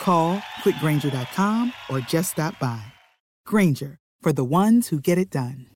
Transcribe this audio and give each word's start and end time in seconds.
Call 0.00 0.38
quickgranger.com 0.62 1.72
or 1.88 2.00
just 2.00 2.32
stop 2.32 2.58
by. 2.58 2.82
Granger, 3.46 3.98
for 4.20 4.32
the 4.32 4.44
ones 4.44 4.88
who 4.88 5.00
get 5.00 5.16
it 5.16 5.30
done. 5.30 5.66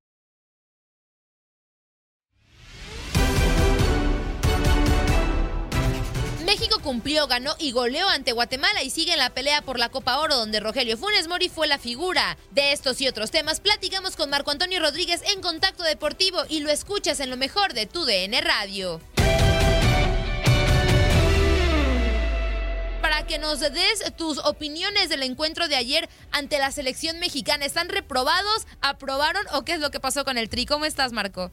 México 6.45 6.79
cumplió, 6.83 7.27
ganó 7.27 7.55
y 7.59 7.73
goleó 7.73 8.09
ante 8.09 8.33
Guatemala 8.33 8.83
y 8.83 8.91
sigue 8.91 9.13
en 9.13 9.19
la 9.19 9.31
pelea 9.31 9.63
por 9.63 9.79
la 9.79 9.91
Copa 9.91 10.19
Oro 10.19 10.35
donde 10.35 10.61
Rogelio 10.61 10.97
Funes 10.97 11.29
Mori 11.29 11.49
fue 11.49 11.69
la 11.69 11.79
figura. 11.79 12.37
De 12.51 12.73
estos 12.73 13.01
y 13.01 13.07
otros 13.07 13.31
temas 13.31 13.61
platicamos 13.61 14.17
con 14.17 14.31
Marco 14.31 14.51
Antonio 14.51 14.81
Rodríguez 14.81 15.23
en 15.33 15.41
Contacto 15.41 15.85
Deportivo 15.85 16.41
y 16.49 16.61
lo 16.61 16.71
escuchas 16.71 17.21
en 17.21 17.31
lo 17.31 17.37
mejor 17.37 17.75
de 17.75 17.87
tu 17.87 18.05
DN 18.05 18.41
Radio. 18.41 19.01
Que 23.27 23.39
nos 23.39 23.61
des 23.61 24.17
tus 24.17 24.39
opiniones 24.47 25.11
del 25.11 25.23
encuentro 25.23 25.69
de 25.69 25.77
ayer 25.77 26.09
ante 26.33 26.59
la 26.59 26.71
selección 26.71 27.19
mexicana, 27.19 27.67
¿están 27.67 27.91
reprobados? 27.91 28.67
¿Aprobaron 28.81 29.43
o 29.55 29.65
qué 29.65 29.73
es 29.73 29.81
lo 29.81 29.91
que 29.91 30.01
pasó 30.01 30.25
con 30.25 30.39
el 30.39 30.49
Tri? 30.49 30.65
¿Cómo 30.65 30.87
estás, 30.87 31.13
Marco? 31.13 31.51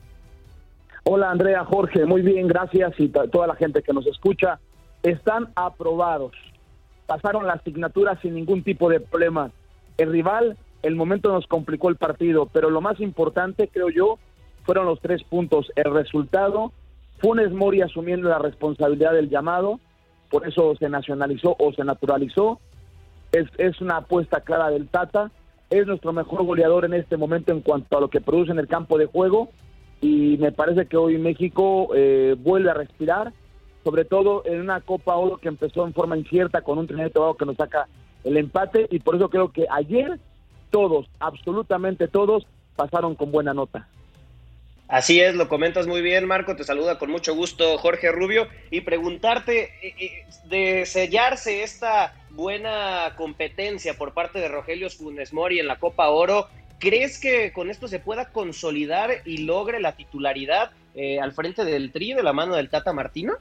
Hola 1.03 1.31
Andrea, 1.31 1.66
Jorge, 1.66 2.06
muy 2.06 2.22
bien, 2.22 2.48
gracias 2.48 2.94
y 2.98 3.09
toda 3.09 3.48
la 3.48 3.56
gente 3.56 3.81
que 3.81 3.92
nos 3.92 4.08
escucha 4.08 4.59
están 5.03 5.52
aprobados. 5.56 6.31
Pasaron 7.08 7.46
la 7.46 7.53
asignatura 7.53 8.18
sin 8.22 8.36
ningún 8.36 8.64
tipo 8.64 8.88
de 8.90 9.02
problema. 9.02 9.52
El 9.97 10.12
rival, 10.12 10.58
el 10.82 10.96
momento 10.96 11.30
nos 11.34 11.46
complicó 11.46 11.90
el 11.90 11.97
partido, 11.97 12.46
pero 12.46 12.70
lo 12.70 12.80
más 12.80 13.02
importante, 13.02 13.68
creo 13.68 13.90
yo, 13.90 14.18
fueron 14.64 14.86
los 14.86 15.02
tres 15.02 15.24
puntos. 15.24 15.72
El 15.76 15.94
resultado, 15.94 16.72
Funes 17.20 17.52
Mori 17.52 17.82
asumiendo 17.82 18.30
la 18.30 18.40
responsabilidad 18.40 19.12
del 19.12 19.30
llamado, 19.30 19.82
por 20.30 20.47
eso 20.47 20.75
se 20.78 20.90
nacionalizó 20.90 21.56
o 21.59 21.74
se 21.74 21.84
naturalizó. 21.84 22.59
Es, 23.31 23.47
es 23.58 23.81
una 23.81 23.97
apuesta 23.97 24.41
clara 24.41 24.69
del 24.69 24.88
Tata. 24.88 25.31
Es 25.69 25.88
nuestro 25.88 26.13
mejor 26.13 26.44
goleador 26.46 26.86
en 26.86 26.94
este 26.94 27.18
momento 27.18 27.52
en 27.52 27.62
cuanto 27.62 27.97
a 27.97 28.02
lo 28.02 28.09
que 28.09 28.22
produce 28.22 28.52
en 28.52 28.59
el 28.59 28.68
campo 28.68 28.97
de 28.97 29.08
juego. 29.08 29.50
Y 30.02 30.38
me 30.38 30.52
parece 30.52 30.85
que 30.85 30.97
hoy 30.97 31.18
México 31.18 31.90
eh, 31.96 32.35
vuelve 32.38 32.69
a 32.69 32.75
respirar 32.75 33.34
sobre 33.85 34.03
todo 34.03 34.41
en 34.46 34.62
una 34.62 34.81
Copa 34.81 35.16
Oro 35.16 35.38
que 35.38 35.47
empezó 35.47 35.85
en 35.85 35.94
forma 35.94 36.18
incierta 36.18 36.62
con 36.62 36.80
un 36.80 36.88
Trinidad 36.88 37.12
y 37.12 37.38
que 37.38 37.46
nos 37.46 37.56
saca 37.56 37.88
el 38.24 38.35
empate 38.35 38.88
y 38.90 39.00
por 39.00 39.16
eso 39.16 39.30
creo 39.30 39.52
que 39.52 39.68
ayer 39.69 40.19
todos, 40.72 41.06
absolutamente 41.19 42.08
todos, 42.08 42.47
pasaron 42.75 43.14
con 43.14 43.31
buena 43.31 43.53
nota. 43.53 43.88
Así 44.88 45.19
es, 45.19 45.35
lo 45.35 45.47
comentas 45.47 45.88
muy 45.88 46.01
bien, 46.01 46.28
Marco. 46.28 46.56
Te 46.56 46.63
saluda 46.63 47.00
con 47.00 47.09
mucho 47.09 47.34
gusto 47.34 47.78
Jorge 47.79 48.12
Rubio 48.12 48.47
y 48.69 48.81
preguntarte 48.81 49.72
eh, 49.81 49.96
eh, 50.00 50.25
de 50.47 50.85
sellarse 50.85 51.63
esta 51.63 52.13
buena 52.29 53.13
competencia 53.18 53.96
por 53.96 54.13
parte 54.13 54.40
de 54.40 54.47
Rogelio 54.47 54.90
Funes 54.91 55.34
Mori 55.34 55.59
en 55.59 55.68
la 55.68 55.79
Copa 55.79 56.09
Oro. 56.09 56.47
¿Crees 56.78 57.19
que 57.19 57.51
con 57.51 57.72
esto 57.72 57.88
se 57.88 58.00
pueda 58.00 58.29
consolidar 58.31 59.09
y 59.25 59.40
logre 59.40 59.79
la 59.79 59.94
titularidad 59.94 60.69
eh, 60.94 61.19
al 61.19 61.31
frente 61.31 61.66
del 61.66 61.91
Tri 61.91 62.13
de 62.13 62.22
la 62.22 62.34
mano 62.34 62.56
del 62.56 62.69
Tata 62.69 62.94
Martino? 62.94 63.34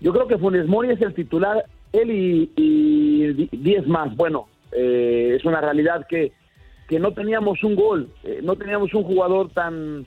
Yo 0.00 0.12
creo 0.12 0.26
que 0.26 0.38
Funes 0.38 0.66
Mori 0.66 0.90
es 0.90 1.00
el 1.00 1.14
titular, 1.14 1.64
él 1.92 2.10
y 2.10 3.48
10 3.52 3.86
más. 3.86 4.16
Bueno, 4.16 4.48
eh, 4.72 5.34
es 5.36 5.44
una 5.44 5.60
realidad 5.60 6.06
que, 6.08 6.32
que 6.88 6.98
no 6.98 7.12
teníamos 7.12 7.62
un 7.62 7.76
gol, 7.76 8.10
no 8.42 8.56
teníamos 8.56 8.92
un 8.94 9.04
jugador 9.04 9.50
tan, 9.50 10.06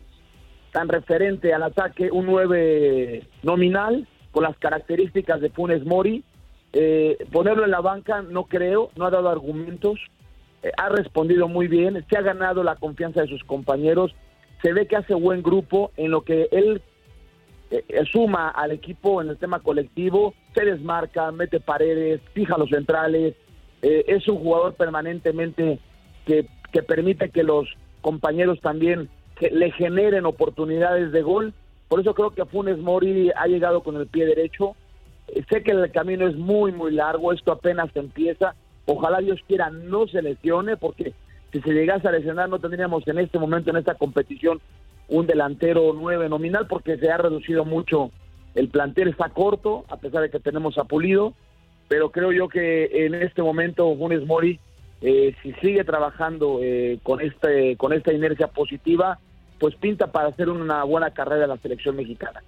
tan 0.74 0.90
referente 0.90 1.54
al 1.54 1.64
ataque, 1.64 2.12
un 2.12 2.26
9 2.26 3.24
nominal 3.44 4.06
con 4.32 4.44
las 4.44 4.58
características 4.58 5.40
de 5.40 5.50
Funes 5.50 5.86
Mori. 5.86 6.26
Eh, 6.74 7.18
ponerlo 7.32 7.64
en 7.64 7.72
la 7.72 7.80
banca 7.80 8.22
no 8.22 8.46
creo, 8.46 8.90
no 8.98 9.06
ha 9.06 9.12
dado 9.12 9.30
argumentos, 9.30 10.00
ha 10.78 10.90
respondido 10.90 11.48
muy 11.48 11.68
bien, 11.68 12.04
se 12.10 12.18
ha 12.18 12.22
ganado 12.22 12.64
la 12.64 12.76
confianza 12.76 13.22
de 13.22 13.28
sus 13.28 13.44
compañeros, 13.44 14.16
se 14.62 14.74
ve 14.74 14.88
que 14.88 14.96
hace 14.96 15.14
buen 15.14 15.44
grupo 15.44 15.92
en 15.98 16.10
lo 16.12 16.22
que 16.22 16.48
él 16.52 16.82
eh, 17.74 17.84
eh, 17.90 18.06
suma 18.06 18.50
al 18.50 18.72
equipo 18.72 19.20
en 19.20 19.30
el 19.30 19.38
tema 19.38 19.60
colectivo, 19.60 20.36
se 20.54 20.64
desmarca, 20.64 21.32
mete 21.32 21.60
paredes, 21.60 22.22
fija 22.34 22.56
los 22.56 22.70
centrales, 22.70 23.34
eh, 23.82 24.06
es 24.08 24.28
un 24.28 24.38
jugador 24.38 24.76
permanentemente 24.76 25.80
que, 26.26 26.48
que, 26.72 26.84
permite 26.84 27.32
que 27.32 27.42
los 27.42 27.68
compañeros 28.02 28.62
también 28.62 29.10
le 29.40 29.72
generen 29.72 30.26
oportunidades 30.26 31.12
de 31.12 31.22
gol. 31.22 31.54
Por 31.88 32.00
eso 32.00 32.14
creo 32.14 32.32
que 32.32 32.46
Funes 32.46 32.78
Mori 32.78 33.32
ha 33.36 33.48
llegado 33.48 33.82
con 33.82 33.98
el 33.98 34.08
pie 34.08 34.26
derecho. 34.26 34.76
sé 35.50 35.64
que 35.64 35.72
el 35.72 35.92
camino 35.92 36.28
es 36.28 36.36
muy, 36.36 36.72
muy 36.72 36.92
largo, 36.92 37.34
esto 37.34 37.52
apenas 37.52 37.96
empieza. 37.96 38.56
Ojalá 38.86 39.20
Dios 39.20 39.40
quiera 39.48 39.70
no 39.70 40.08
se 40.08 40.22
lesione, 40.22 40.78
porque 40.78 41.14
si 41.52 41.62
se 41.62 41.72
llegase 41.72 42.08
a 42.08 42.12
lesionar 42.12 42.50
no 42.50 42.60
tendríamos 42.60 43.08
en 43.08 43.20
este 43.20 43.40
momento, 43.40 43.70
en 43.70 43.78
esta 43.78 43.96
competición, 43.96 44.60
un 45.08 45.28
delantero 45.28 45.94
nueve 45.94 46.30
nominal 46.30 46.68
porque 46.68 46.98
se 46.98 47.12
ha 47.12 47.18
reducido 47.18 47.66
mucho 47.66 48.12
el 48.56 48.70
plantel 48.70 49.10
está 49.10 49.30
corto 49.30 49.86
a 49.90 49.98
pesar 49.98 50.22
de 50.22 50.30
que 50.30 50.40
tenemos 50.40 50.78
a 50.78 50.86
Pulido 50.86 51.34
pero 51.88 52.12
creo 52.12 52.32
yo 52.32 52.48
que 52.48 53.06
en 53.06 53.16
este 53.16 53.42
momento 53.42 53.96
Funes 53.96 54.26
Mori 54.26 54.60
eh, 55.02 55.36
si 55.44 55.52
sigue 55.54 55.84
trabajando 55.84 56.60
eh, 56.62 57.00
con 57.04 57.20
este 57.20 57.76
con 57.78 57.94
esta 57.94 58.14
inercia 58.14 58.48
positiva 58.48 59.20
pues 59.60 59.76
pinta 59.76 60.08
para 60.08 60.30
hacer 60.30 60.50
una 60.50 60.84
buena 60.84 61.12
carrera 61.12 61.44
en 61.44 61.50
la 61.50 61.58
selección 61.58 61.96
mexicana 61.96 62.42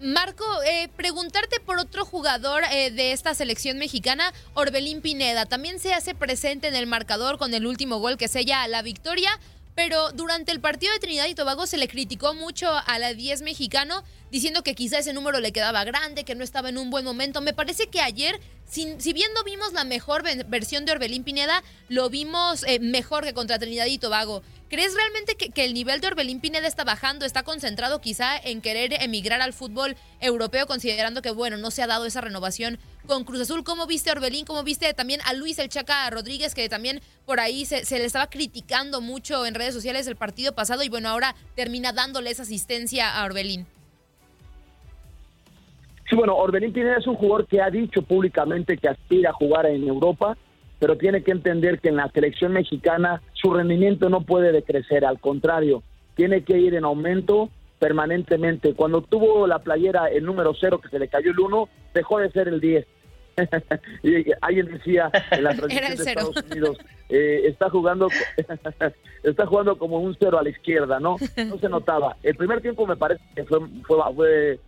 Marco, 0.00 0.44
eh, 0.66 0.88
preguntarte 0.96 1.60
por 1.60 1.78
otro 1.78 2.04
jugador 2.04 2.64
de 2.68 3.12
esta 3.12 3.34
selección 3.34 3.78
mexicana, 3.78 4.32
Orbelín 4.54 5.00
Pineda. 5.00 5.46
También 5.46 5.78
se 5.78 5.94
hace 5.94 6.12
presente 6.12 6.66
en 6.66 6.74
el 6.74 6.88
marcador 6.88 7.38
con 7.38 7.54
el 7.54 7.66
último 7.66 7.98
gol 7.98 8.16
que 8.16 8.26
sella 8.26 8.66
la 8.66 8.82
victoria. 8.82 9.30
pero 9.74 10.10
durante 10.12 10.52
el 10.52 10.60
partido 10.60 10.92
de 10.92 10.98
Trinidad 10.98 11.28
y 11.28 11.34
Tobago 11.34 11.66
se 11.66 11.78
le 11.78 11.88
criticó 11.88 12.34
mucho 12.34 12.68
a 12.68 12.98
la 12.98 13.14
10 13.14 13.40
mexicano, 13.40 14.02
diciendo 14.32 14.62
que 14.62 14.74
quizá 14.74 14.98
ese 14.98 15.12
número 15.12 15.40
le 15.40 15.52
quedaba 15.52 15.84
grande, 15.84 16.24
que 16.24 16.34
no 16.34 16.42
estaba 16.42 16.70
en 16.70 16.78
un 16.78 16.88
buen 16.88 17.04
momento. 17.04 17.42
Me 17.42 17.52
parece 17.52 17.88
que 17.88 18.00
ayer, 18.00 18.40
si, 18.64 18.94
si 18.98 19.12
bien 19.12 19.30
no 19.34 19.44
vimos 19.44 19.74
la 19.74 19.84
mejor 19.84 20.24
versión 20.48 20.86
de 20.86 20.92
Orbelín 20.92 21.22
Pineda, 21.22 21.62
lo 21.90 22.08
vimos 22.08 22.64
eh, 22.66 22.80
mejor 22.80 23.24
que 23.24 23.34
contra 23.34 23.58
Trinidad 23.58 23.84
y 23.84 23.98
Tobago. 23.98 24.42
¿Crees 24.70 24.94
realmente 24.94 25.34
que, 25.34 25.50
que, 25.50 25.66
el 25.66 25.74
nivel 25.74 26.00
de 26.00 26.06
Orbelín 26.06 26.40
Pineda 26.40 26.66
está 26.66 26.82
bajando, 26.82 27.26
está 27.26 27.42
concentrado 27.42 28.00
quizá 28.00 28.38
en 28.38 28.62
querer 28.62 28.94
emigrar 29.02 29.42
al 29.42 29.52
fútbol 29.52 29.98
europeo, 30.18 30.66
considerando 30.66 31.20
que, 31.20 31.30
bueno, 31.30 31.58
no 31.58 31.70
se 31.70 31.82
ha 31.82 31.86
dado 31.86 32.06
esa 32.06 32.22
renovación 32.22 32.78
con 33.06 33.24
Cruz 33.24 33.42
Azul? 33.42 33.64
¿Cómo 33.64 33.86
viste 33.86 34.10
Orbelín? 34.10 34.46
¿Cómo 34.46 34.62
viste 34.62 34.94
también 34.94 35.20
a 35.26 35.34
Luis 35.34 35.58
El 35.58 35.68
Chaca 35.68 36.08
Rodríguez, 36.08 36.54
que 36.54 36.70
también 36.70 37.02
por 37.26 37.38
ahí 37.38 37.66
se, 37.66 37.84
se 37.84 37.98
le 37.98 38.06
estaba 38.06 38.30
criticando 38.30 39.02
mucho 39.02 39.44
en 39.44 39.54
redes 39.54 39.74
sociales 39.74 40.06
el 40.06 40.16
partido 40.16 40.54
pasado 40.54 40.82
y, 40.82 40.88
bueno, 40.88 41.10
ahora 41.10 41.34
termina 41.54 41.92
dándole 41.92 42.30
esa 42.30 42.44
asistencia 42.44 43.10
a 43.10 43.26
Orbelín? 43.26 43.66
Sí, 46.12 46.16
bueno, 46.16 46.36
Orbelín 46.36 46.74
Pineda 46.74 46.98
es 46.98 47.06
un 47.06 47.14
jugador 47.14 47.46
que 47.46 47.62
ha 47.62 47.70
dicho 47.70 48.02
públicamente 48.02 48.76
que 48.76 48.86
aspira 48.86 49.30
a 49.30 49.32
jugar 49.32 49.64
en 49.64 49.88
Europa 49.88 50.36
pero 50.82 50.98
tiene 50.98 51.22
que 51.22 51.30
entender 51.30 51.78
que 51.78 51.90
en 51.90 51.96
la 51.96 52.10
selección 52.10 52.54
mexicana 52.54 53.22
su 53.34 53.54
rendimiento 53.54 54.08
no 54.08 54.22
puede 54.22 54.50
decrecer, 54.50 55.04
al 55.04 55.20
contrario, 55.20 55.84
tiene 56.16 56.42
que 56.42 56.58
ir 56.58 56.74
en 56.74 56.82
aumento 56.82 57.50
permanentemente. 57.78 58.74
Cuando 58.74 59.00
tuvo 59.00 59.46
la 59.46 59.60
playera 59.60 60.08
el 60.08 60.24
número 60.24 60.52
cero, 60.60 60.80
que 60.80 60.88
se 60.88 60.98
le 60.98 61.06
cayó 61.06 61.30
el 61.30 61.38
uno, 61.38 61.68
dejó 61.94 62.18
de 62.18 62.32
ser 62.32 62.48
el 62.48 62.60
10. 62.60 62.84
y 64.02 64.24
alguien 64.40 64.72
decía 64.72 65.08
en 65.30 65.44
la 65.44 65.50
transmisión 65.54 65.96
de 65.96 66.02
Estados 66.02 66.44
Unidos, 66.50 66.78
eh, 67.08 67.42
está 67.44 67.70
jugando 67.70 68.08
está 69.22 69.46
jugando 69.46 69.78
como 69.78 70.00
un 70.00 70.16
cero 70.18 70.40
a 70.40 70.42
la 70.42 70.50
izquierda, 70.50 70.98
¿no? 70.98 71.14
No 71.46 71.58
se 71.58 71.68
notaba. 71.68 72.16
El 72.24 72.34
primer 72.34 72.60
tiempo 72.60 72.88
me 72.88 72.96
parece 72.96 73.22
que 73.36 73.44
fue, 73.44 73.60
fue, 73.86 73.98
fue, 74.16 74.58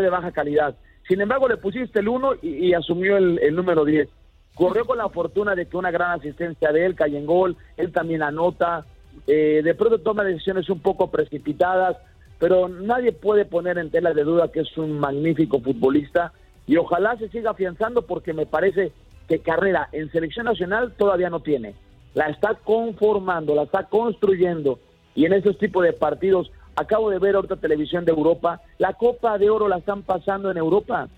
de 0.00 0.10
baja 0.10 0.32
calidad. 0.32 0.76
Sin 1.08 1.20
embargo, 1.20 1.48
le 1.48 1.56
pusiste 1.56 1.98
el 1.98 2.08
1 2.08 2.34
y, 2.42 2.72
asumió 2.72 3.16
el, 3.16 3.38
el 3.42 3.54
número 3.54 3.84
10 3.84 4.08
corrió 4.54 4.84
con 4.84 4.98
la 4.98 5.08
fortuna 5.08 5.54
de 5.54 5.66
que 5.66 5.76
una 5.76 5.90
gran 5.90 6.18
asistencia 6.18 6.72
de 6.72 6.84
él 6.84 6.94
cae 6.94 7.16
en 7.16 7.26
gol, 7.26 7.56
él 7.76 7.92
también 7.92 8.22
anota, 8.22 8.84
eh, 9.26 9.60
de 9.62 9.74
pronto 9.74 9.98
toma 9.98 10.24
decisiones 10.24 10.68
un 10.68 10.80
poco 10.80 11.10
precipitadas, 11.10 11.96
pero 12.38 12.68
nadie 12.68 13.12
puede 13.12 13.44
poner 13.44 13.78
en 13.78 13.90
tela 13.90 14.12
de 14.12 14.24
duda 14.24 14.50
que 14.50 14.60
es 14.60 14.76
un 14.76 14.98
magnífico 14.98 15.60
futbolista 15.60 16.32
y 16.66 16.76
ojalá 16.76 17.16
se 17.16 17.28
siga 17.28 17.50
afianzando 17.50 18.02
porque 18.02 18.32
me 18.32 18.46
parece 18.46 18.92
que 19.28 19.38
carrera 19.38 19.88
en 19.92 20.10
selección 20.10 20.46
nacional 20.46 20.92
todavía 20.96 21.30
no 21.30 21.40
tiene. 21.40 21.74
La 22.14 22.26
está 22.26 22.54
conformando, 22.54 23.54
la 23.54 23.62
está 23.62 23.84
construyendo 23.84 24.78
y 25.14 25.24
en 25.24 25.34
esos 25.34 25.56
tipos 25.58 25.84
de 25.84 25.92
partidos, 25.92 26.50
acabo 26.76 27.10
de 27.10 27.18
ver 27.18 27.36
otra 27.36 27.56
televisión 27.56 28.04
de 28.04 28.12
Europa, 28.12 28.60
la 28.78 28.94
Copa 28.94 29.38
de 29.38 29.50
Oro 29.50 29.68
la 29.68 29.78
están 29.78 30.02
pasando 30.02 30.50
en 30.50 30.56
Europa, 30.56 31.08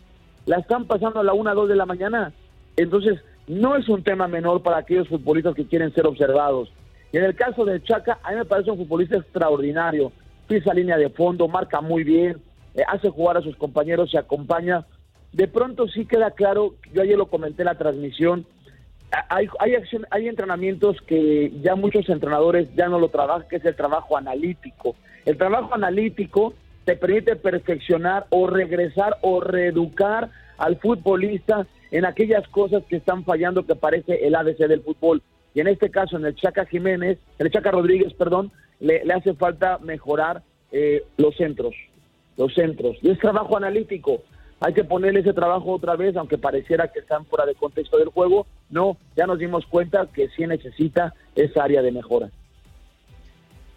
la 0.47 0.59
están 0.59 0.87
pasando 0.87 1.21
a 1.21 1.25
la 1.25 1.33
1, 1.33 1.55
2 1.55 1.69
de 1.69 1.77
la 1.77 1.87
mañana 1.87 2.33
entonces, 2.77 3.21
no 3.47 3.77
es 3.77 3.89
un 3.89 4.03
tema 4.03 4.29
menor 4.29 4.63
para 4.63 4.79
aquellos 4.79 5.09
futbolistas 5.09 5.55
que 5.55 5.67
quieren 5.67 5.93
ser 5.95 6.07
observados. 6.07 6.73
Y 7.13 7.19
en 7.19 7.25
el 7.25 7.35
caso 7.35 7.65
de 7.65 7.83
Chaca, 7.83 8.19
a 8.23 8.31
mí 8.31 8.37
me 8.37 8.45
parece 8.45 8.71
un 8.71 8.79
futbolista 8.79 9.17
extraordinario. 9.17 10.13
Pisa 10.49 10.75
línea 10.75 10.97
de 10.97 11.11
fondo, 11.11 11.47
marca 11.49 11.81
muy 11.81 12.05
bien, 12.05 12.39
eh, 12.75 12.83
hace 12.89 13.09
jugar 13.09 13.37
a 13.37 13.43
sus 13.43 13.57
compañeros, 13.57 14.11
se 14.11 14.19
acompaña. 14.19 14.85
De 15.33 15.49
pronto 15.49 15.89
sí 15.89 16.07
queda 16.07 16.33
claro, 16.33 16.75
yo 16.93 17.03
ayer 17.03 17.17
lo 17.17 17.27
comenté 17.27 17.63
en 17.63 17.67
la 17.67 17.79
transmisión, 17.79 18.47
hay, 19.29 19.47
hay, 19.61 19.75
acción, 19.77 20.07
hay 20.11 20.29
entrenamientos 20.29 21.01
que 21.07 21.53
ya 21.63 21.77
muchos 21.77 22.09
entrenadores 22.09 22.69
ya 22.75 22.89
no 22.89 22.99
lo 22.99 23.09
trabajan, 23.11 23.47
que 23.49 23.57
es 23.57 23.65
el 23.65 23.77
trabajo 23.77 24.17
analítico. 24.17 24.97
El 25.25 25.39
trabajo 25.39 25.75
analítico 25.75 26.55
te 26.85 26.97
permite 26.97 27.37
perfeccionar 27.37 28.27
o 28.31 28.47
regresar 28.47 29.17
o 29.23 29.41
reeducar 29.41 30.31
al 30.59 30.77
futbolista 30.77 31.67
en 31.91 32.05
aquellas 32.05 32.47
cosas 32.49 32.83
que 32.85 32.97
están 32.97 33.25
fallando 33.25 33.65
que 33.65 33.75
parece 33.75 34.27
el 34.27 34.35
ABC 34.35 34.59
del 34.67 34.83
fútbol. 34.83 35.23
Y 35.55 35.61
en 35.61 35.69
este 35.69 35.91
caso, 35.91 36.17
en 36.17 36.27
el 36.27 36.35
Chaca 36.35 36.67
Jiménez, 36.67 37.19
en 37.39 37.47
el 37.47 37.53
Chaca 37.53 37.71
Rodríguez, 37.71 38.13
perdón, 38.15 38.51
le, 38.81 39.03
hace 39.13 39.35
falta 39.35 39.79
mejorar 39.79 40.43
eh, 40.73 41.05
los 41.17 41.37
centros, 41.37 41.75
los 42.37 42.53
centros. 42.55 42.97
Y 43.01 43.11
es 43.11 43.19
trabajo 43.19 43.57
analítico. 43.57 44.23
Hay 44.61 44.75
que 44.75 44.85
ponerle 44.85 45.21
ese 45.21 45.33
trabajo 45.33 45.73
otra 45.73 45.97
vez, 45.97 46.17
aunque 46.17 46.39
pareciera 46.39 46.89
que 46.89 47.01
están 47.01 47.25
fuera 47.27 47.47
de 47.47 47.55
contexto 47.55 47.99
del 47.99 48.09
juego. 48.09 48.47
No, 48.71 48.97
ya 49.17 49.27
nos 49.27 49.39
dimos 49.39 49.65
cuenta 49.67 50.09
que 50.13 50.29
sí 50.31 50.47
necesita 50.47 51.15
esa 51.35 51.65
área 51.65 51.83
de 51.83 51.93
mejora. 51.93 52.31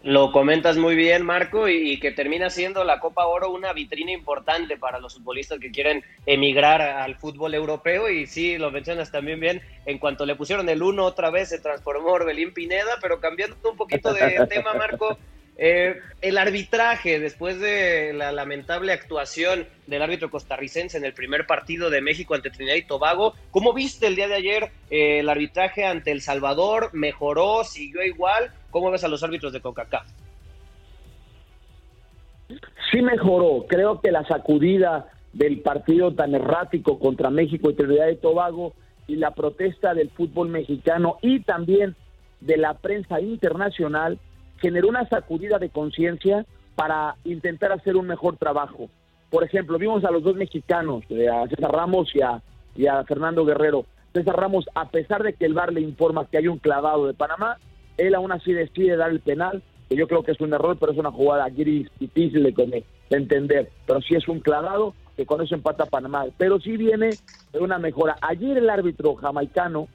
Lo 0.04 0.30
comentas 0.30 0.76
muy 0.76 0.94
bien, 0.94 1.24
Marco, 1.24 1.68
y, 1.68 1.98
que 1.98 2.12
termina 2.12 2.50
siendo 2.50 2.84
la 2.84 3.00
Copa 3.00 3.26
Oro 3.26 3.50
una 3.50 3.72
vitrina 3.72 4.12
importante 4.12 4.76
para 4.76 5.00
los 5.00 5.14
futbolistas 5.14 5.58
que 5.58 5.72
quieren 5.72 6.04
emigrar 6.24 6.80
al 6.80 7.16
fútbol 7.16 7.54
europeo. 7.54 8.08
Y 8.08 8.26
sí, 8.26 8.58
lo 8.58 8.70
mencionas 8.70 9.10
también 9.10 9.40
bien, 9.40 9.60
en 9.86 9.98
cuanto 9.98 10.24
le 10.24 10.36
pusieron 10.36 10.68
el 10.68 10.82
uno 10.82 11.04
otra 11.04 11.30
vez 11.30 11.48
se 11.48 11.58
transformó 11.58 12.12
Orbelín 12.12 12.54
Pineda, 12.54 12.98
pero 13.02 13.18
cambiando 13.18 13.56
un 13.68 13.76
poquito 13.76 14.12
de 14.12 14.46
tema, 14.48 14.72
Marco, 14.74 15.18
eh, 15.60 15.96
el 16.20 16.38
arbitraje, 16.38 17.18
después 17.18 17.58
de 17.58 18.12
la 18.12 18.30
lamentable 18.30 18.92
actuación 18.92 19.66
del 19.88 20.02
árbitro 20.02 20.30
costarricense 20.30 20.96
en 20.96 21.04
el 21.04 21.12
primer 21.12 21.48
partido 21.48 21.90
de 21.90 22.00
México 22.00 22.36
ante 22.36 22.50
Trinidad 22.50 22.76
y 22.76 22.86
Tobago, 22.86 23.34
¿cómo 23.50 23.72
viste 23.72 24.06
el 24.06 24.14
día 24.14 24.28
de 24.28 24.36
ayer 24.36 24.70
eh, 24.90 25.18
el 25.18 25.28
arbitraje 25.28 25.84
ante 25.84 26.12
El 26.12 26.22
Salvador? 26.22 26.90
¿Mejoró? 26.92 27.64
¿Siguió 27.64 28.04
igual? 28.04 28.52
¿Cómo 28.70 28.90
ves 28.90 29.04
a 29.04 29.08
los 29.08 29.22
árbitros 29.22 29.52
de 29.52 29.60
CONCACAF? 29.60 30.06
Sí 32.90 33.02
mejoró. 33.02 33.66
Creo 33.68 34.00
que 34.00 34.10
la 34.10 34.24
sacudida 34.26 35.10
del 35.32 35.60
partido 35.60 36.14
tan 36.14 36.34
errático 36.34 36.98
contra 36.98 37.30
México 37.30 37.70
y 37.70 37.74
Trinidad 37.74 38.08
y 38.08 38.16
Tobago 38.16 38.74
y 39.06 39.16
la 39.16 39.32
protesta 39.32 39.94
del 39.94 40.10
fútbol 40.10 40.48
mexicano 40.48 41.18
y 41.22 41.40
también 41.40 41.96
de 42.40 42.56
la 42.56 42.74
prensa 42.74 43.20
internacional 43.20 44.18
generó 44.60 44.88
una 44.88 45.08
sacudida 45.08 45.58
de 45.58 45.70
conciencia 45.70 46.46
para 46.74 47.16
intentar 47.24 47.72
hacer 47.72 47.96
un 47.96 48.06
mejor 48.06 48.36
trabajo. 48.36 48.88
Por 49.30 49.44
ejemplo, 49.44 49.78
vimos 49.78 50.04
a 50.04 50.10
los 50.10 50.22
dos 50.22 50.36
mexicanos, 50.36 51.04
eh, 51.10 51.28
a 51.28 51.46
César 51.48 51.72
Ramos 51.72 52.14
y 52.14 52.22
a, 52.22 52.40
y 52.74 52.86
a 52.86 53.04
Fernando 53.04 53.44
Guerrero. 53.44 53.84
César 54.12 54.36
Ramos, 54.36 54.66
a 54.74 54.88
pesar 54.88 55.22
de 55.22 55.34
que 55.34 55.44
el 55.44 55.54
VAR 55.54 55.72
le 55.72 55.80
informa 55.80 56.26
que 56.26 56.38
hay 56.38 56.48
un 56.48 56.58
clavado 56.58 57.06
de 57.06 57.14
Panamá, 57.14 57.58
él 57.98 58.14
aún 58.14 58.32
así 58.32 58.52
decide 58.52 58.96
dar 58.96 59.10
el 59.10 59.20
penal, 59.20 59.62
que 59.88 59.96
yo 59.96 60.06
creo 60.06 60.22
que 60.22 60.32
es 60.32 60.40
un 60.40 60.54
error, 60.54 60.76
pero 60.78 60.92
es 60.92 60.98
una 60.98 61.10
jugada 61.10 61.48
gris, 61.48 61.88
difícil 61.98 62.42
de, 62.42 62.84
entender. 63.10 63.70
Pero 63.86 64.00
sí 64.00 64.14
es 64.14 64.28
un 64.28 64.40
clavado 64.40 64.94
que 65.16 65.26
con 65.26 65.42
eso 65.42 65.54
empata 65.54 65.86
Panamá. 65.86 66.26
Pero 66.36 66.60
sí 66.60 66.76
viene 66.76 67.10
de 67.52 67.58
una 67.58 67.78
mejora. 67.78 68.16
Ayer 68.20 68.58
el 68.58 68.70
árbitro 68.70 69.14
jamaicano, 69.16 69.88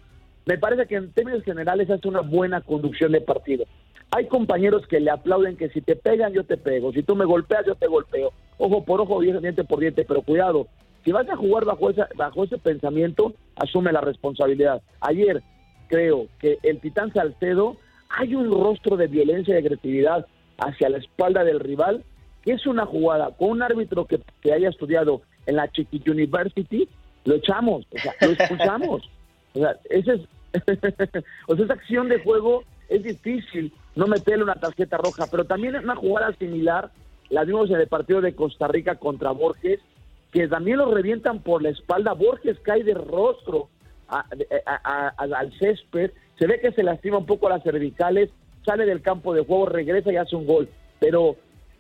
me 0.46 0.58
parece 0.58 0.88
que 0.88 0.96
en 0.96 1.12
términos 1.12 1.44
generales 1.44 1.90
hace 1.90 2.08
una 2.08 2.22
buena 2.22 2.62
conducción 2.62 3.12
de 3.12 3.22
partido. 3.22 3.66
Hay 4.12 4.28
compañeros 4.28 4.86
que 4.88 5.00
le 5.00 5.10
aplauden 5.10 5.58
que 5.58 5.70
si 5.70 5.82
te 5.82 5.96
pegan, 5.96 6.34
yo 6.34 6.44
te 6.44 6.58
pego. 6.58 6.92
Si 6.92 7.02
tú 7.04 7.16
me 7.16 7.26
golpeas, 7.26 7.66
yo 7.66 7.76
te 7.76 7.88
golpeo. 7.88 8.32
Ojo 8.58 8.84
por 8.84 9.02
ojo, 9.02 9.22
diente 9.22 9.64
por 9.64 9.80
diente, 9.80 10.06
pero 10.06 10.22
cuidado. 10.22 10.68
Si 11.04 11.12
vas 11.12 11.28
a 11.30 11.36
jugar 11.36 11.66
bajo, 11.66 11.90
esa, 11.90 12.08
bajo 12.16 12.44
ese 12.44 12.58
pensamiento, 12.58 13.34
asume 13.56 13.92
la 13.92 14.02
responsabilidad. 14.02 14.82
Ayer 15.02 15.42
creo 15.88 16.28
que 16.40 16.60
el 16.64 16.80
Titán 16.80 17.12
Salcedo 17.14 17.78
hay 18.14 18.36
un 18.36 18.52
rostro 18.52 18.96
de 18.96 19.08
violencia 19.08 19.56
y 19.56 19.58
agresividad 19.58 20.28
hacia 20.58 20.90
la 20.90 20.98
espalda 20.98 21.44
del 21.44 21.60
rival, 21.60 22.04
que 22.44 22.54
es 22.54 22.66
una 22.68 22.86
jugada 22.86 23.32
con 23.38 23.50
un 23.50 23.62
árbitro 23.64 24.06
que, 24.06 24.22
haya 24.52 24.70
estudiado 24.70 25.22
en 25.46 25.56
la 25.56 25.72
Chiquit 25.72 26.08
University, 26.08 26.88
lo 27.26 27.36
echamos, 27.36 27.86
o 27.92 28.00
sea, 28.00 28.14
lo 28.22 28.32
expulsamos. 28.32 29.10
o 29.54 29.60
sea, 29.60 29.78
ese 29.90 30.14
es, 30.14 30.22
esa 31.48 31.74
acción 31.74 32.10
de 32.10 32.20
juego 32.20 32.64
es 32.90 33.02
difícil 33.04 33.74
no 33.96 34.08
meterle 34.08 34.44
una 34.44 34.56
tarjeta 34.56 34.98
roja, 34.98 35.26
pero 35.30 35.46
también 35.46 35.76
es 35.76 35.84
una 35.84 35.96
jugada 35.96 36.34
similar, 36.38 36.92
la 37.30 37.44
vimos 37.44 37.70
en 37.70 37.78
el 37.78 37.88
partido 37.88 38.22
de 38.22 38.36
Costa 38.36 38.68
Rica 38.68 38.96
contra 38.96 39.32
Borges, 39.32 39.80
que 40.32 40.48
también 40.48 40.78
lo 40.78 40.94
revientan 40.94 41.40
por 41.40 41.62
la 41.62 41.70
espalda, 41.70 42.14
Borges 42.14 42.60
cae 42.60 42.84
de 42.84 42.94
rostro 42.94 43.70
al 44.14 45.60
césped 45.60 46.12
se 46.38 46.48
ve 46.48 46.60
que 46.60 46.72
se 46.72 46.84
lastima 46.84 47.18
un 47.18 47.26
poco 47.26 47.50
las 47.50 47.64
cervicales, 47.64 48.30
sale 48.66 48.86
del 48.86 49.02
campo 49.02 49.34
de 49.34 49.46
juego, 49.46 49.68
regresa 49.68 50.12
y 50.12 50.18
hace 50.18 50.36
un 50.36 50.46
gol. 50.46 50.70
Pero 51.00 51.36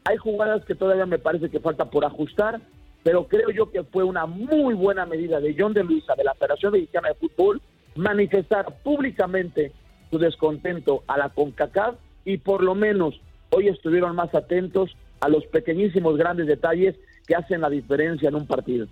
hay 0.05 0.17
jugadas 0.17 0.63
que 0.65 0.75
todavía 0.75 1.05
me 1.05 1.19
parece 1.19 1.49
que 1.49 1.59
falta 1.59 1.89
por 1.89 2.05
ajustar, 2.05 2.61
pero 3.03 3.27
creo 3.27 3.49
yo 3.49 3.71
que 3.71 3.83
fue 3.83 4.03
una 4.03 4.25
muy 4.25 4.73
buena 4.73 5.05
medida 5.05 5.39
de 5.39 5.55
John 5.57 5.73
de 5.73 5.83
Luisa, 5.83 6.15
de 6.15 6.23
la 6.23 6.33
Federación 6.35 6.73
Mexicana 6.73 7.09
de 7.09 7.15
Fútbol, 7.15 7.61
manifestar 7.95 8.65
públicamente 8.83 9.71
su 10.09 10.17
descontento 10.17 11.03
a 11.07 11.17
la 11.17 11.29
CONCACAF 11.29 11.95
y 12.25 12.37
por 12.37 12.63
lo 12.63 12.75
menos 12.75 13.19
hoy 13.49 13.67
estuvieron 13.67 14.15
más 14.15 14.33
atentos 14.33 14.95
a 15.19 15.29
los 15.29 15.45
pequeñísimos 15.47 16.17
grandes 16.17 16.47
detalles 16.47 16.95
que 17.27 17.35
hacen 17.35 17.61
la 17.61 17.69
diferencia 17.69 18.29
en 18.29 18.35
un 18.35 18.47
partido. 18.47 18.87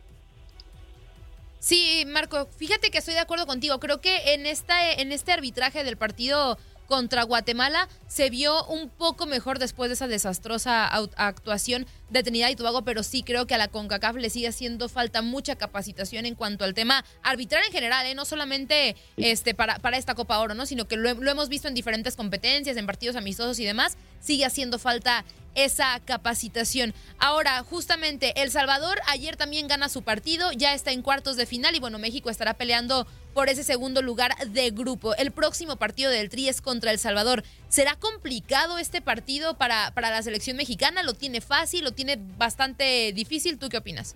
Sí, 1.62 2.06
Marco, 2.08 2.48
fíjate 2.58 2.90
que 2.90 2.98
estoy 2.98 3.14
de 3.14 3.20
acuerdo 3.20 3.46
contigo. 3.46 3.80
Creo 3.80 4.02
que 4.02 4.34
en 4.34 4.48
esta 4.48 4.94
en 4.94 5.12
este 5.12 5.32
arbitraje 5.32 5.84
del 5.84 5.96
partido 5.96 6.58
contra 6.92 7.24
Guatemala 7.24 7.88
se 8.10 8.30
vio 8.30 8.66
un 8.66 8.90
poco 8.90 9.26
mejor 9.26 9.60
después 9.60 9.90
de 9.90 9.94
esa 9.94 10.10
desastrosa 10.10 10.86
actuación 11.16 11.88
de 12.10 12.22
Trinidad 12.22 12.50
y 12.50 12.58
Tobago, 12.58 12.82
pero 12.82 13.02
sí 13.02 13.24
creo 13.24 13.48
que 13.48 13.56
a 13.56 13.58
la 13.58 13.70
CONCACAF 13.70 14.18
le 14.18 14.30
sigue 14.30 14.50
haciendo 14.50 14.90
falta 14.90 15.22
mucha 15.22 15.56
capacitación 15.56 16.26
en 16.26 16.36
cuanto 16.36 16.66
al 16.66 16.74
tema 16.74 17.06
arbitral 17.24 17.64
en 17.66 17.72
general, 17.72 18.06
¿eh? 18.08 18.14
no 18.14 18.26
solamente 18.26 18.98
este, 19.16 19.54
para, 19.54 19.80
para 19.80 19.98
esta 19.98 20.16
Copa 20.16 20.38
Oro, 20.40 20.54
¿no? 20.54 20.66
sino 20.66 20.86
que 20.86 20.98
lo, 20.98 21.14
lo 21.14 21.32
hemos 21.32 21.48
visto 21.48 21.70
en 21.70 21.76
diferentes 21.76 22.18
competencias, 22.18 22.76
en 22.76 22.86
partidos 22.86 23.16
amistosos 23.16 23.58
y 23.60 23.64
demás, 23.64 23.96
sigue 24.20 24.44
haciendo 24.44 24.78
falta 24.78 25.24
esa 25.56 26.00
capacitación. 26.06 26.94
Ahora, 27.20 27.64
justamente, 27.64 28.42
El 28.42 28.52
Salvador 28.52 29.00
ayer 29.08 29.36
también 29.38 29.68
gana 29.68 29.90
su 29.90 30.02
partido, 30.02 30.52
ya 30.52 30.74
está 30.74 30.92
en 30.92 31.02
cuartos 31.02 31.38
de 31.38 31.46
final 31.46 31.76
y 31.76 31.80
bueno, 31.80 32.00
México 32.00 32.30
estará 32.30 32.54
peleando 32.54 33.08
por 33.34 33.50
ese 33.50 33.64
segundo 33.64 34.02
lugar 34.02 34.32
de 34.48 34.72
grupo. 34.72 35.16
El 35.16 35.32
próximo 35.32 35.76
partido 35.78 36.12
del 36.12 36.30
Tri 36.30 36.48
es 36.48 36.62
contra 36.62 36.92
El 36.92 36.98
Salvador. 36.98 37.44
¿Será 37.68 37.96
complicado 37.96 38.78
este 38.78 39.02
partido 39.02 39.56
para, 39.58 39.92
para 39.94 40.10
la 40.10 40.22
selección 40.22 40.58
mexicana? 40.58 41.04
¿Lo 41.04 41.14
tiene 41.14 41.42
fácil? 41.42 41.84
¿Lo 41.84 41.92
tiene 41.92 42.18
bastante 42.38 43.14
difícil? 43.14 43.58
¿Tú 43.58 43.70
qué 43.70 43.78
opinas? 43.78 44.16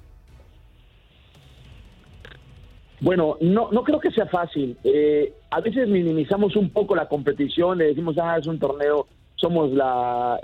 Bueno, 3.01 3.37
no, 3.41 3.69
no 3.71 3.83
creo 3.83 3.99
que 3.99 4.11
sea 4.11 4.25
fácil. 4.25 4.77
Eh, 4.83 5.33
a 5.51 5.61
veces 5.61 5.87
minimizamos 5.87 6.55
un 6.55 6.69
poco 6.69 6.95
la 6.95 7.07
competición, 7.07 7.77
le 7.77 7.87
decimos, 7.87 8.17
ah, 8.17 8.37
es 8.37 8.47
un 8.47 8.59
torneo 8.59 9.07
somos 9.35 9.71
la, 9.71 10.39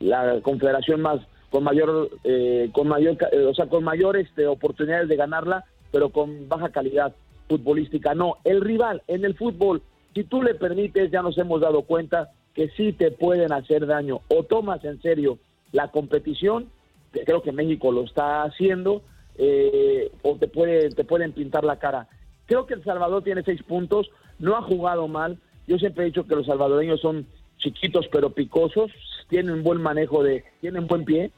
la 0.00 0.40
confederación 0.42 1.00
más 1.00 1.20
con 1.50 1.64
mayor 1.64 2.10
eh, 2.24 2.68
con 2.72 2.88
mayor 2.88 3.16
o 3.48 3.54
sea 3.54 3.66
con 3.66 3.82
mayores 3.82 4.26
este, 4.28 4.46
oportunidades 4.46 5.08
de 5.08 5.16
ganarla 5.16 5.64
pero 5.90 6.10
con 6.10 6.48
baja 6.48 6.68
calidad 6.68 7.14
futbolística. 7.48 8.14
No 8.14 8.36
el 8.44 8.60
rival 8.60 9.02
en 9.06 9.24
el 9.24 9.34
fútbol 9.34 9.82
si 10.14 10.24
tú 10.24 10.42
le 10.42 10.54
permites 10.54 11.10
ya 11.10 11.20
nos 11.20 11.36
hemos 11.36 11.60
dado 11.60 11.82
cuenta 11.82 12.30
que 12.54 12.70
sí 12.70 12.94
te 12.94 13.10
pueden 13.10 13.52
hacer 13.52 13.86
daño 13.86 14.22
o 14.28 14.44
tomas 14.44 14.82
en 14.84 15.00
serio 15.02 15.38
la 15.72 15.88
competición 15.88 16.70
que 17.12 17.24
creo 17.24 17.42
que 17.42 17.52
México 17.52 17.92
lo 17.92 18.04
está 18.04 18.42
haciendo 18.42 19.02
eh, 19.36 20.10
o 20.22 20.36
te 20.36 20.48
puede 20.48 20.88
te 20.90 21.04
pueden 21.04 21.32
pintar 21.32 21.64
la 21.64 21.78
cara. 21.78 22.08
Creo 22.46 22.64
que 22.64 22.74
el 22.74 22.84
Salvador 22.84 23.22
tiene 23.22 23.42
seis 23.42 23.62
puntos 23.62 24.10
no 24.38 24.56
ha 24.56 24.62
jugado 24.62 25.08
mal. 25.08 25.38
Yo 25.66 25.78
siempre 25.78 26.04
he 26.04 26.06
dicho 26.06 26.26
que 26.26 26.36
los 26.36 26.46
salvadoreños 26.46 27.00
son 27.00 27.26
chiquitos 27.58 28.06
pero 28.10 28.30
picosos, 28.30 28.90
tienen 29.28 29.62
buen 29.62 29.82
manejo 29.82 30.22
de, 30.22 30.44
tienen 30.60 30.86
buen 30.86 31.04
pie, 31.04 31.30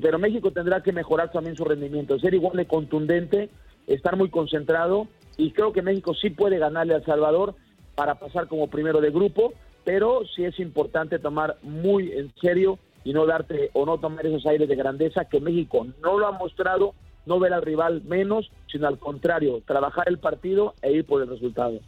pero 0.00 0.18
México 0.18 0.50
tendrá 0.50 0.82
que 0.82 0.92
mejorar 0.92 1.32
también 1.32 1.56
su 1.56 1.64
rendimiento, 1.64 2.18
ser 2.18 2.34
igual 2.34 2.56
de 2.56 2.66
contundente, 2.66 3.48
estar 3.86 4.16
muy 4.16 4.28
concentrado 4.28 5.08
y 5.40 5.52
creo 5.52 5.72
que 5.72 5.80
México 5.80 6.12
sí 6.14 6.28
puede 6.28 6.58
ganarle 6.58 6.92
a 6.92 6.98
El 6.98 7.04
Salvador 7.04 7.54
para 7.94 8.16
pasar 8.16 8.46
como 8.46 8.68
primero 8.68 9.00
de 9.00 9.10
grupo, 9.10 9.54
pero 9.84 10.20
sí 10.36 10.44
es 10.44 10.60
importante 10.60 11.18
tomar 11.18 11.56
muy 11.62 12.12
en 12.12 12.30
serio 12.42 12.78
y 13.04 13.14
no 13.14 13.24
darte 13.24 13.70
o 13.72 13.86
no 13.86 13.96
tomar 13.96 14.26
esos 14.26 14.44
aires 14.44 14.68
de 14.68 14.76
grandeza 14.76 15.24
que 15.24 15.40
México 15.40 15.86
no 16.02 16.18
lo 16.18 16.26
ha 16.26 16.32
mostrado, 16.32 16.94
no 17.24 17.38
ver 17.38 17.54
al 17.54 17.62
rival 17.62 18.02
menos, 18.02 18.50
sino 18.70 18.86
al 18.86 18.98
contrario, 18.98 19.62
trabajar 19.66 20.10
el 20.10 20.18
partido 20.18 20.74
e 20.82 20.92
ir 20.92 21.06
por 21.06 21.22
el 21.22 21.28
resultado. 21.28 21.80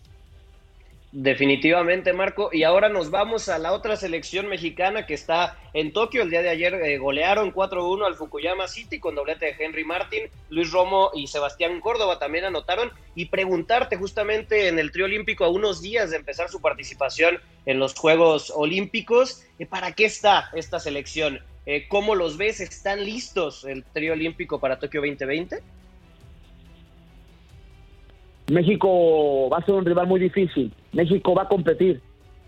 Definitivamente, 1.12 2.14
Marco. 2.14 2.48
Y 2.54 2.62
ahora 2.62 2.88
nos 2.88 3.10
vamos 3.10 3.50
a 3.50 3.58
la 3.58 3.74
otra 3.74 3.96
selección 3.96 4.48
mexicana 4.48 5.04
que 5.04 5.12
está 5.12 5.58
en 5.74 5.92
Tokio. 5.92 6.22
El 6.22 6.30
día 6.30 6.40
de 6.40 6.48
ayer 6.48 6.72
eh, 6.72 6.96
golearon 6.96 7.52
4-1 7.52 8.06
al 8.06 8.14
Fukuyama 8.14 8.66
City 8.66 8.98
con 8.98 9.14
doblete 9.14 9.44
de 9.44 9.56
Henry 9.62 9.84
Martin, 9.84 10.22
Luis 10.48 10.72
Romo 10.72 11.10
y 11.12 11.26
Sebastián 11.26 11.80
Córdoba 11.80 12.18
también 12.18 12.46
anotaron. 12.46 12.90
Y 13.14 13.26
preguntarte 13.26 13.96
justamente 13.96 14.68
en 14.68 14.78
el 14.78 14.90
trío 14.90 15.04
olímpico 15.04 15.44
a 15.44 15.50
unos 15.50 15.82
días 15.82 16.10
de 16.10 16.16
empezar 16.16 16.48
su 16.48 16.62
participación 16.62 17.38
en 17.66 17.78
los 17.78 17.94
Juegos 17.94 18.50
Olímpicos, 18.56 19.44
eh, 19.58 19.66
¿para 19.66 19.92
qué 19.92 20.06
está 20.06 20.48
esta 20.54 20.80
selección? 20.80 21.40
Eh, 21.66 21.88
¿Cómo 21.88 22.14
los 22.14 22.38
ves? 22.38 22.60
¿Están 22.60 23.04
listos 23.04 23.66
el 23.66 23.84
trío 23.84 24.14
olímpico 24.14 24.58
para 24.58 24.78
Tokio 24.78 25.02
2020? 25.02 25.58
México 28.50 29.50
va 29.50 29.58
a 29.58 29.66
ser 29.66 29.74
un 29.74 29.84
rival 29.84 30.06
muy 30.06 30.18
difícil. 30.18 30.72
México 30.92 31.34
va 31.34 31.42
a 31.42 31.48
competir. 31.48 32.00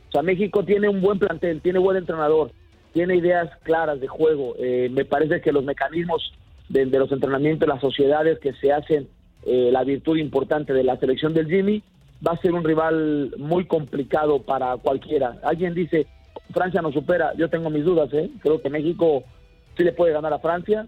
O 0.09 0.13
sea, 0.13 0.23
México 0.23 0.65
tiene 0.65 0.89
un 0.89 1.01
buen 1.01 1.19
plantel, 1.19 1.61
tiene 1.61 1.79
buen 1.79 1.97
entrenador, 1.97 2.51
tiene 2.93 3.17
ideas 3.17 3.51
claras 3.63 4.01
de 4.01 4.07
juego. 4.07 4.55
Eh, 4.59 4.89
me 4.93 5.05
parece 5.05 5.41
que 5.41 5.53
los 5.53 5.65
mecanismos 5.65 6.33
de, 6.69 6.87
los 6.87 7.11
entrenamientos, 7.11 7.69
las 7.69 7.81
sociedades 7.81 8.39
que 8.39 8.53
se 8.55 8.73
hacen, 8.73 9.09
eh, 9.45 9.71
la 9.73 9.85
virtud 9.85 10.17
importante 10.17 10.73
de 10.73 10.85
la 10.85 10.97
selección 10.99 11.35
del 11.35 11.49
Jimmy, 11.49 11.83
va 12.27 12.33
a 12.33 12.41
ser 12.41 12.53
un 12.53 12.65
rival 12.65 13.35
muy 13.39 13.67
complicado 13.67 14.41
para 14.43 14.77
cualquiera. 14.77 15.37
Alguien 15.43 15.75
dice, 15.75 16.07
Francia 16.53 16.81
no 16.81 16.93
supera, 16.93 17.35
yo 17.37 17.51
tengo 17.51 17.71
mis 17.71 17.85
dudas, 17.85 18.13
¿eh? 18.13 18.31
creo 18.41 18.63
que 18.63 18.71
México 18.71 19.25
sí 19.77 19.85
le 19.85 19.93
puede 19.93 20.13
ganar 20.13 20.33
a 20.33 20.39
Francia, 20.39 20.87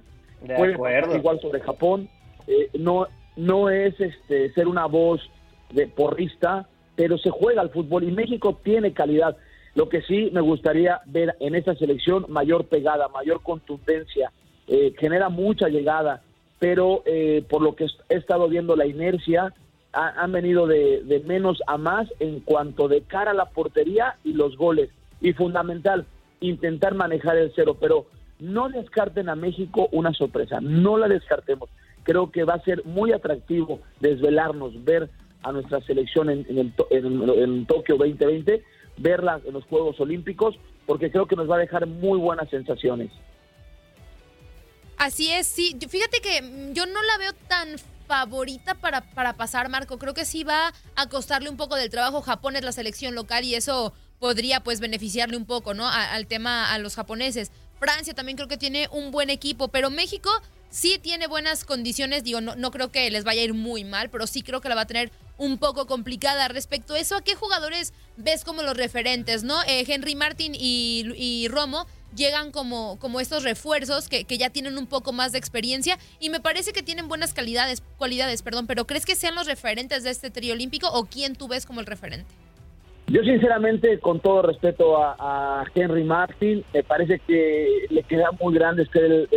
puede 0.56 0.72
igual 1.16 1.40
sobre 1.40 1.60
Japón. 1.60 2.08
Eh, 2.46 2.70
no 2.78 3.08
no 3.36 3.68
es 3.68 3.98
este 4.00 4.52
ser 4.54 4.66
una 4.66 4.86
voz 4.86 5.20
de 5.70 5.86
porrista, 5.86 6.66
pero 6.96 7.18
se 7.18 7.30
juega 7.30 7.60
al 7.60 7.70
fútbol 7.70 8.04
y 8.04 8.10
México 8.10 8.58
tiene 8.62 8.92
calidad. 8.92 9.36
Lo 9.74 9.88
que 9.88 10.02
sí 10.02 10.30
me 10.32 10.40
gustaría 10.40 11.00
ver 11.06 11.36
en 11.40 11.54
esta 11.54 11.74
selección 11.74 12.26
mayor 12.28 12.64
pegada, 12.64 13.08
mayor 13.08 13.42
contundencia, 13.42 14.32
eh, 14.66 14.94
genera 14.98 15.28
mucha 15.28 15.68
llegada, 15.68 16.22
pero 16.58 17.02
eh, 17.04 17.44
por 17.48 17.62
lo 17.62 17.76
que 17.76 17.86
he 18.08 18.14
estado 18.14 18.48
viendo 18.48 18.74
la 18.74 18.86
inercia, 18.86 19.52
han 19.92 20.30
venido 20.30 20.66
de, 20.66 21.02
de 21.04 21.20
menos 21.20 21.62
a 21.66 21.78
más 21.78 22.06
en 22.20 22.40
cuanto 22.40 22.86
de 22.86 23.00
cara 23.02 23.30
a 23.30 23.34
la 23.34 23.46
portería 23.46 24.16
y 24.24 24.34
los 24.34 24.54
goles. 24.58 24.90
Y 25.22 25.32
fundamental, 25.32 26.04
intentar 26.40 26.94
manejar 26.94 27.38
el 27.38 27.50
cero, 27.56 27.78
pero 27.80 28.04
no 28.38 28.68
descarten 28.68 29.30
a 29.30 29.36
México 29.36 29.88
una 29.92 30.12
sorpresa, 30.12 30.60
no 30.60 30.98
la 30.98 31.08
descartemos 31.08 31.70
creo 32.06 32.30
que 32.30 32.44
va 32.44 32.54
a 32.54 32.62
ser 32.62 32.84
muy 32.86 33.12
atractivo 33.12 33.80
desvelarnos, 34.00 34.84
ver 34.84 35.10
a 35.46 35.52
nuestra 35.52 35.80
selección 35.82 36.28
en, 36.28 36.44
en, 36.48 37.66
Tokio 37.66 37.96
2020, 37.96 38.64
verla 38.96 39.40
en 39.46 39.52
los 39.52 39.64
Juegos 39.66 39.98
Olímpicos, 40.00 40.56
porque 40.86 41.10
creo 41.10 41.26
que 41.26 41.36
nos 41.36 41.48
va 41.48 41.54
a 41.54 41.60
dejar 41.60 41.86
muy 41.86 42.18
buenas 42.18 42.50
sensaciones. 42.50 43.12
Así 44.98 45.30
es, 45.30 45.46
sí. 45.46 45.76
Fíjate 45.88 46.20
que 46.20 46.72
yo 46.72 46.86
no 46.86 47.00
la 47.00 47.18
veo 47.18 47.32
tan 47.46 47.68
favorita 48.08 48.74
para, 48.74 49.02
para 49.12 49.34
pasar, 49.34 49.68
Marco. 49.68 49.98
Creo 49.98 50.14
que 50.14 50.24
sí 50.24 50.42
va 50.42 50.72
a 50.96 51.08
costarle 51.08 51.48
un 51.48 51.56
poco 51.56 51.76
del 51.76 51.90
trabajo. 51.90 52.22
Japón 52.22 52.56
es 52.56 52.64
la 52.64 52.72
selección 52.72 53.14
local 53.14 53.44
y 53.44 53.54
eso 53.54 53.92
podría 54.18 54.64
pues 54.64 54.80
beneficiarle 54.80 55.36
un 55.36 55.46
poco, 55.46 55.74
¿no? 55.74 55.86
al 55.86 56.26
tema 56.26 56.72
a 56.72 56.78
los 56.78 56.96
japoneses. 56.96 57.52
Francia 57.78 58.14
también 58.14 58.36
creo 58.36 58.48
que 58.48 58.56
tiene 58.56 58.88
un 58.90 59.12
buen 59.12 59.30
equipo, 59.30 59.68
pero 59.68 59.90
México 59.90 60.30
sí 60.70 60.98
tiene 61.00 61.26
buenas 61.26 61.64
condiciones, 61.64 62.24
digo, 62.24 62.40
no, 62.40 62.56
no 62.56 62.70
creo 62.70 62.90
que 62.90 63.10
les 63.10 63.24
vaya 63.24 63.42
a 63.42 63.44
ir 63.44 63.54
muy 63.54 63.84
mal, 63.84 64.10
pero 64.10 64.26
sí 64.26 64.42
creo 64.42 64.60
que 64.60 64.68
la 64.68 64.74
va 64.74 64.82
a 64.82 64.86
tener 64.86 65.12
un 65.38 65.58
poco 65.58 65.86
complicada. 65.86 66.48
Respecto 66.48 66.94
a 66.94 66.98
eso, 66.98 67.16
¿a 67.16 67.22
qué 67.22 67.34
jugadores 67.34 67.92
ves 68.16 68.44
como 68.44 68.62
los 68.62 68.76
referentes, 68.76 69.44
no? 69.44 69.62
Eh, 69.64 69.84
Henry 69.86 70.14
Martin 70.14 70.52
y, 70.54 71.46
Romo 71.48 71.86
llegan 72.14 72.50
como, 72.50 72.98
como 72.98 73.20
estos 73.20 73.44
refuerzos 73.44 74.08
que, 74.08 74.24
que, 74.24 74.38
ya 74.38 74.48
tienen 74.48 74.78
un 74.78 74.86
poco 74.86 75.12
más 75.12 75.32
de 75.32 75.38
experiencia 75.38 75.98
y 76.18 76.30
me 76.30 76.40
parece 76.40 76.72
que 76.72 76.82
tienen 76.82 77.08
buenas 77.08 77.34
calidades, 77.34 77.82
cualidades, 77.98 78.42
perdón, 78.42 78.66
pero 78.66 78.86
¿crees 78.86 79.04
que 79.04 79.14
sean 79.16 79.34
los 79.34 79.46
referentes 79.46 80.02
de 80.02 80.10
este 80.10 80.30
trío 80.30 80.54
olímpico 80.54 80.88
o 80.88 81.04
quién 81.04 81.34
tú 81.34 81.46
ves 81.46 81.66
como 81.66 81.80
el 81.80 81.86
referente? 81.86 82.32
Yo 83.08 83.22
sinceramente, 83.22 84.00
con 84.00 84.18
todo 84.18 84.42
respeto 84.42 84.96
a, 84.98 85.64
Henry 85.74 86.02
Martin, 86.02 86.64
me 86.74 86.82
parece 86.82 87.20
que 87.20 87.86
le 87.88 88.02
queda 88.02 88.30
muy 88.40 88.54
grande 88.54 88.82
este 88.82 89.28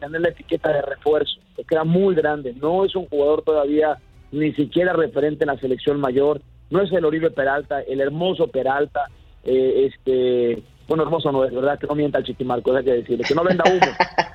tener 0.00 0.20
la 0.20 0.30
etiqueta 0.30 0.72
de 0.72 0.82
refuerzo, 0.82 1.38
le 1.56 1.64
queda 1.64 1.84
muy 1.84 2.16
grande. 2.16 2.52
No 2.54 2.84
es 2.84 2.96
un 2.96 3.06
jugador 3.06 3.42
todavía 3.42 3.96
ni 4.32 4.52
siquiera 4.54 4.92
referente 4.92 5.44
en 5.44 5.48
la 5.48 5.58
selección 5.58 6.00
mayor, 6.00 6.40
no 6.70 6.80
es 6.80 6.90
el 6.92 7.04
Oribe 7.04 7.30
Peralta, 7.30 7.82
el 7.82 8.00
hermoso 8.00 8.48
Peralta, 8.48 9.06
eh, 9.44 9.90
este, 9.90 10.62
bueno, 10.88 11.04
hermoso 11.04 11.30
no 11.30 11.44
es, 11.44 11.54
¿verdad? 11.54 11.78
Que 11.78 11.86
no 11.86 11.94
mienta 11.94 12.18
el 12.18 12.24
chiquimarco, 12.24 12.74
hay 12.74 12.84
que 12.84 12.92
decirle, 12.92 13.24
que 13.24 13.34
no 13.34 13.44
venda 13.44 13.64
humo. 13.70 13.86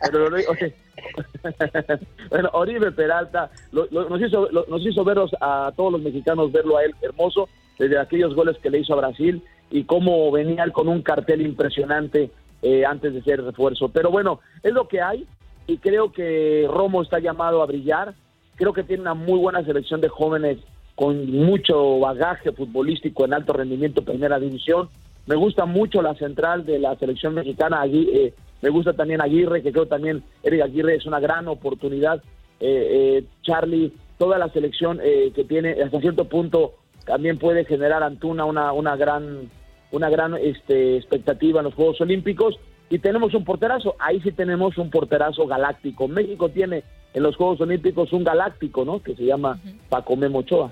Pero, 0.12 0.30
bueno, 2.30 2.50
Oribe 2.54 2.92
Peralta 2.92 3.50
nos, 3.72 4.22
hizo, 4.22 4.50
nos 4.68 4.86
hizo 4.86 5.04
verlos 5.04 5.32
a 5.42 5.72
todos 5.76 5.94
los 5.94 6.02
mexicanos, 6.02 6.52
verlo 6.52 6.78
a 6.78 6.84
él 6.84 6.94
hermoso, 7.02 7.50
desde 7.78 8.00
aquellos 8.00 8.34
goles 8.36 8.58
que 8.58 8.70
le 8.70 8.80
hizo 8.80 8.94
a 8.94 8.98
Brasil 8.98 9.44
y 9.70 9.84
cómo 9.84 10.32
venía 10.32 10.70
con 10.72 10.88
un 10.88 11.02
cartel 11.02 11.42
impresionante 11.42 12.32
eh, 12.62 12.86
antes 12.86 13.14
de 13.14 13.22
ser 13.22 13.44
refuerzo. 13.44 13.90
Pero 13.90 14.10
bueno, 14.10 14.40
es 14.64 14.74
lo 14.74 14.88
que 14.88 15.02
hay 15.02 15.28
y 15.68 15.78
creo 15.78 16.12
que 16.12 16.68
Romo 16.70 17.02
está 17.02 17.20
llamado 17.20 17.62
a 17.62 17.66
brillar. 17.66 18.16
Creo 18.58 18.74
que 18.74 18.84
tiene 18.84 19.04
una 19.04 19.14
muy 19.14 19.40
buena 19.40 19.64
selección 19.64 20.02
de 20.02 20.10
jóvenes 20.10 20.58
con 20.96 21.32
mucho 21.32 22.00
bagaje 22.00 22.52
futbolístico 22.52 23.24
en 23.24 23.34
alto 23.34 23.54
rendimiento, 23.54 24.04
primera 24.04 24.40
división. 24.40 24.90
Me 25.26 25.36
gusta 25.36 25.66
mucho 25.66 26.02
la 26.02 26.16
central 26.16 26.66
de 26.66 26.80
la 26.80 26.96
selección 26.98 27.34
mexicana. 27.34 27.82
Allí, 27.82 28.10
eh, 28.14 28.34
me 28.62 28.70
gusta 28.70 28.94
también 28.94 29.22
Aguirre, 29.22 29.64
que 29.64 29.72
creo 29.72 29.86
también 29.86 30.24
Eric 30.44 30.62
Aguirre 30.62 30.96
es 30.96 31.06
una 31.06 31.20
gran 31.20 31.48
oportunidad. 31.48 32.22
Eh, 32.60 33.24
Charlie, 33.44 33.94
toda 34.18 34.38
la 34.38 34.50
selección 34.50 35.00
que 35.00 35.46
tiene 35.48 35.82
hasta 35.82 36.02
cierto 36.02 36.26
punto 36.26 36.74
también 37.06 37.38
puede 37.38 37.64
generar 37.66 38.04
Antuna 38.04 38.46
una, 38.46 38.74
una 38.74 38.96
gran 38.96 39.50
una 39.92 40.10
gran 40.10 40.36
este, 40.36 40.98
expectativa 40.98 41.60
en 41.60 41.66
los 41.66 41.74
Juegos 41.74 42.02
Olímpicos 42.02 42.60
y 42.90 43.00
tenemos 43.00 43.34
un 43.34 43.44
porterazo, 43.44 43.96
ahí 44.00 44.22
sí 44.22 44.32
tenemos 44.32 44.78
un 44.78 44.90
porterazo 44.90 45.46
galáctico. 45.46 46.08
México 46.08 46.50
tiene 46.50 46.84
en 47.18 47.24
los 47.24 47.36
Juegos 47.36 47.60
Olímpicos 47.62 48.14
un 48.14 48.24
galáctico, 48.24 48.86
¿no? 48.86 49.02
Que 49.02 49.16
se 49.16 49.26
llama 49.26 49.60
Paco 49.90 50.16
Memochoa. 50.16 50.72